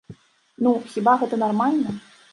Ну, 0.67 0.71
хіба 0.93 1.13
гэта 1.25 1.41
нармальна? 1.45 1.89